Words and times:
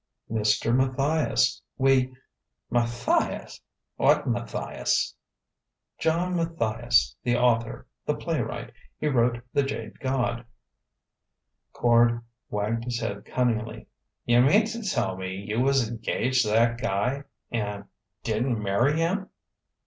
"Mr. 0.31 0.75
Matthias. 0.75 1.61
We" 1.77 2.11
"Matthias? 2.71 3.61
What 3.97 4.27
Matthias?" 4.27 5.13
"John 5.99 6.35
Matthias, 6.35 7.15
the 7.21 7.37
author 7.37 7.85
the 8.07 8.15
playwright. 8.15 8.73
He 8.97 9.05
wrote 9.07 9.43
'The 9.53 9.61
Jade 9.61 9.99
God.'" 9.99 10.43
Quard 11.71 12.23
wagged 12.49 12.85
his 12.85 12.99
head 12.99 13.25
cunningly. 13.25 13.85
"Y'mean 14.25 14.65
to 14.65 14.81
tell 14.81 15.17
me 15.17 15.35
you 15.35 15.59
was 15.59 15.87
engaged 15.87 16.41
to 16.45 16.47
that 16.49 16.81
guy, 16.81 17.25
and 17.51 17.83
didn't 18.23 18.59
marry 18.59 18.97
him?" 18.97 19.29